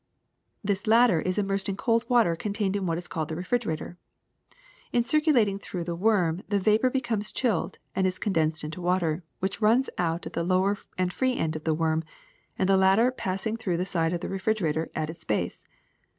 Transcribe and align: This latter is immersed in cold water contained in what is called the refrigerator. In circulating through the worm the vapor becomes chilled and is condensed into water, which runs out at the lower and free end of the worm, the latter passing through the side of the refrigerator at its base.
This 0.63 0.87
latter 0.87 1.21
is 1.21 1.37
immersed 1.37 1.69
in 1.69 1.77
cold 1.77 2.09
water 2.09 2.35
contained 2.35 2.75
in 2.75 2.87
what 2.87 2.97
is 2.97 3.07
called 3.07 3.29
the 3.29 3.35
refrigerator. 3.35 3.99
In 4.91 5.03
circulating 5.03 5.59
through 5.59 5.83
the 5.83 5.93
worm 5.93 6.41
the 6.49 6.59
vapor 6.59 6.89
becomes 6.89 7.31
chilled 7.31 7.77
and 7.95 8.07
is 8.07 8.17
condensed 8.17 8.63
into 8.63 8.81
water, 8.81 9.21
which 9.41 9.61
runs 9.61 9.91
out 9.99 10.25
at 10.25 10.33
the 10.33 10.43
lower 10.43 10.79
and 10.97 11.13
free 11.13 11.37
end 11.37 11.55
of 11.55 11.65
the 11.65 11.75
worm, 11.75 12.03
the 12.57 12.77
latter 12.77 13.11
passing 13.11 13.57
through 13.57 13.77
the 13.77 13.85
side 13.85 14.11
of 14.11 14.21
the 14.21 14.27
refrigerator 14.27 14.89
at 14.95 15.11
its 15.11 15.23
base. 15.23 15.61